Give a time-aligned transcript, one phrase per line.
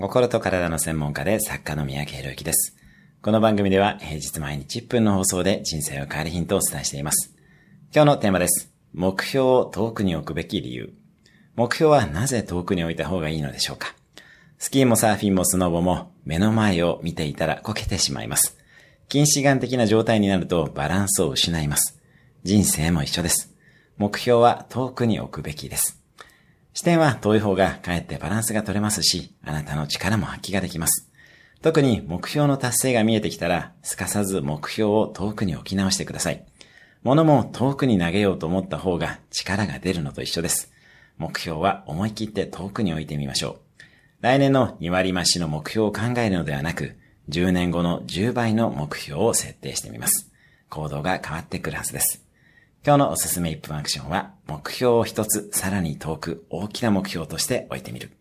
[0.00, 2.76] 心と体の専門家で作家の三宅博之です。
[3.20, 7.34] この番組では平日毎日1分の放送で人生を変えるヒントをお伝えしています。
[7.92, 8.72] 今日のテーマです。
[8.94, 10.94] 目標を遠くに置くべき理由。
[11.56, 13.96] 目標はなぜ遠くに置いた方がいいのでしょうか
[14.58, 18.56] スキーもサーフィンもスノボも目の前を見ていたらこけてしまいます。
[19.08, 21.98] 近視眼的な状態になるとバランスを失います。
[22.44, 23.52] 人生も一緒です。
[23.96, 25.97] 目標は遠くに置くべきです。
[26.74, 31.10] 視点は遠い方がかえってバランスが取れますし、あなたの力も発揮ができます。
[31.60, 36.44] 特に目標の達成が見えてきたら、すかさず目標を遠くに置き直してください。
[37.02, 40.72] 物も遠くに投げようと思った方が力が出るのと一緒です。
[41.16, 43.82] 目標は思い切って遠くに置いてみましょう。
[44.20, 46.96] 来年の2割増しの目標を考えるのではなく、
[47.28, 50.30] 10年後の10倍の目標を設定してみます。
[50.68, 52.27] 行動が変わってくるはずです。
[52.88, 58.17] 今日のおすすめ1分アクションは、目標を一つさらに遠く大きな目標として置いてみる。